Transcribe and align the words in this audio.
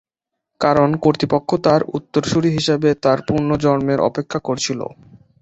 কারণ 0.61 0.89
কর্তৃপক্ষ 1.03 1.49
তাঁর 1.65 1.81
উত্তরসূরি 1.97 2.49
হিসাবে 2.51 2.89
তাঁর 3.03 3.19
পুনর্জন্মের 3.27 3.99
অপেক্ষা 4.09 4.39
করছিল। 4.47 4.79